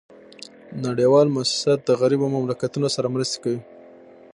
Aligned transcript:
نړیوال 0.85 1.27
موسسات 1.35 1.79
د 1.85 1.89
غریبو 2.01 2.27
مملکتونو 2.35 2.87
سره 2.95 3.07
مرستي 3.13 3.37
کوي 3.43 3.59